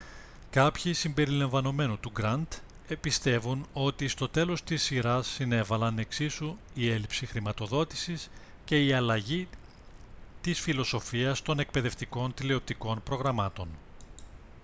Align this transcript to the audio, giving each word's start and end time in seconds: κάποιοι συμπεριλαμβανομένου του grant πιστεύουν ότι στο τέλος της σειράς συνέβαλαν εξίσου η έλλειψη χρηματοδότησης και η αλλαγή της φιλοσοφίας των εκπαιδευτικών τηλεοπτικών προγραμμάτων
κάποιοι 0.49 0.93
συμπεριλαμβανομένου 0.93 1.99
του 1.99 2.11
grant 2.19 2.47
πιστεύουν 3.01 3.67
ότι 3.73 4.07
στο 4.07 4.29
τέλος 4.29 4.63
της 4.63 4.83
σειράς 4.83 5.27
συνέβαλαν 5.27 5.99
εξίσου 5.99 6.57
η 6.73 6.89
έλλειψη 6.91 7.25
χρηματοδότησης 7.25 8.29
και 8.65 8.85
η 8.85 8.93
αλλαγή 8.93 9.47
της 10.41 10.59
φιλοσοφίας 10.59 11.41
των 11.41 11.59
εκπαιδευτικών 11.59 12.33
τηλεοπτικών 12.33 13.03
προγραμμάτων 13.03 13.67